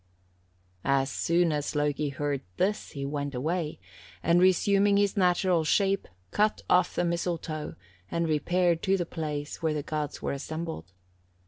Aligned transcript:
"As 0.83 1.11
soon 1.11 1.51
as 1.51 1.75
Loki 1.75 2.09
heard 2.09 2.41
this 2.57 2.93
he 2.93 3.05
went 3.05 3.35
away, 3.35 3.77
and, 4.23 4.41
resuming 4.41 4.97
his 4.97 5.15
natural 5.15 5.63
shape, 5.63 6.07
cut 6.31 6.63
off 6.67 6.95
the 6.95 7.05
mistletoe, 7.05 7.75
and 8.09 8.27
repaired 8.27 8.81
to 8.81 8.97
the 8.97 9.05
place 9.05 9.61
where 9.61 9.75
the 9.75 9.83
gods 9.83 10.19
were 10.19 10.31
assembled. 10.31 10.91